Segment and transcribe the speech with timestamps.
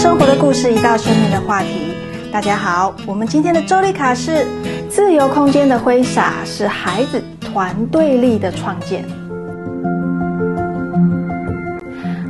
[0.00, 1.68] 生活的故事，一道生命的话题。
[2.32, 4.46] 大家好，我们今天的周丽卡是
[4.88, 9.04] 自由空间的挥洒，是孩子团队力的创建。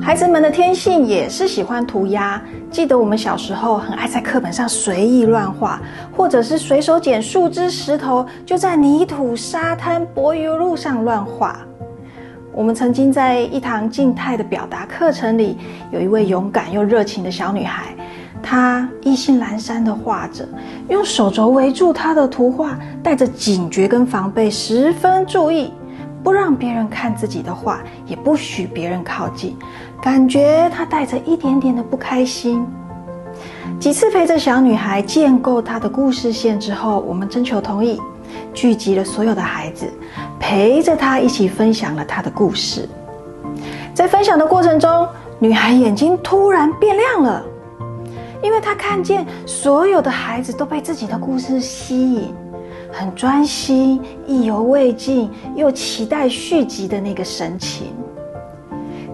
[0.03, 2.43] 孩子们的天性也是喜欢涂鸦。
[2.73, 5.81] 记得我们小时候很爱在课本上随意乱画，
[6.17, 11.57] 或者是随手捡树枝、石头，就在泥土、沙滩、柏油路上乱画。
[12.53, 15.57] 我们曾经在一堂静态的表达课程里，
[15.93, 17.95] 有一位勇敢又热情的小女孩，
[18.43, 20.47] 她意兴阑珊地画着，
[20.89, 25.73] 用手肘围住她的图画，带着警觉跟防备，十分注意，
[26.25, 29.57] 不让别人看自己的画，也不许别人靠近，
[30.03, 32.67] 感觉她带着一点点的不开心。
[33.79, 38.01] 几次陪着小女孩建构她的故事线之后，我们征求同意。
[38.55, 39.87] 聚集了所有的孩子，
[40.41, 42.89] 陪着他一起分享了他的故事。
[43.95, 45.07] 在分享的过程中，
[45.39, 47.45] 女孩眼睛突然变亮了，
[48.43, 52.35] 因为她看见所有的孩子都被自己的故事吸引，
[52.91, 57.93] 很专心、意犹未尽，又期待续集的那个神情。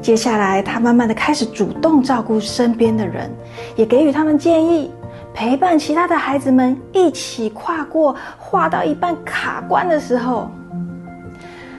[0.00, 3.28] 接下来，她慢慢的开始主动照顾身边的人，
[3.74, 4.90] 也给予他们建议。
[5.34, 10.48] 陪伴其他的孩子们一起跨过画到一半卡关的时候，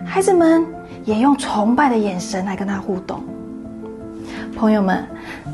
[0.08, 0.66] 孩子们
[1.04, 3.22] 也用崇拜的眼神来跟他互动。
[4.56, 5.06] 朋友们，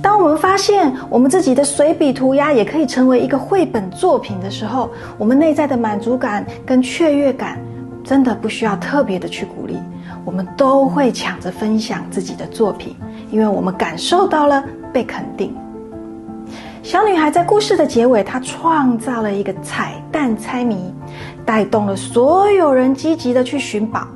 [0.02, 7.60] 当我们发现我们自己的随笔涂鸦也可以成为一个绘本作品的时候，我们内在的满足感跟雀跃感，
[8.04, 9.78] 真的不需要特别的去鼓励，
[10.24, 12.96] 我们都会抢着分享自己的作品，
[13.30, 15.54] 因为我们感受到了被肯定。
[16.82, 20.94] 小女孩在故事的结尾，她创造了一个彩蛋猜谜，
[21.44, 24.08] 带动了所有人积极的去寻宝。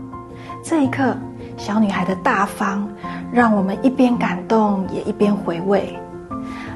[0.70, 1.16] 这一刻，
[1.56, 2.86] 小女孩的大方，
[3.32, 5.98] 让我们一边感动，也一边回味。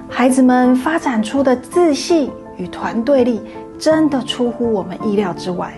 [0.09, 3.41] 孩子们发展出的自信与团队力，
[3.77, 5.73] 真的出乎我们意料之外。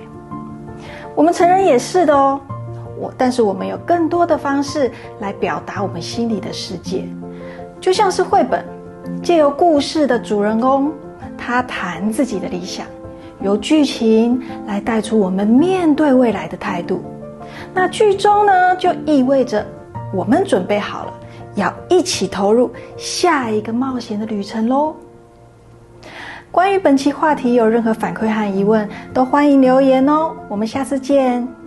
[1.16, 2.40] 我们成人也是的哦，
[3.00, 7.08] 我但是我们有更多的方式来表达我们心里的世界，
[7.82, 8.64] 就像是绘本。
[9.24, 10.92] 借由故事的主人公，
[11.36, 12.86] 他谈自己的理想，
[13.42, 17.04] 由剧情来带出我们面对未来的态度。
[17.74, 19.66] 那剧终呢，就意味着
[20.14, 21.14] 我们准备好了，
[21.56, 24.96] 要一起投入下一个冒险的旅程喽。
[26.52, 30.36] 关于本期话题有任何反馈和疑问，都欢迎留言哦。
[30.48, 31.63] 我们下次见。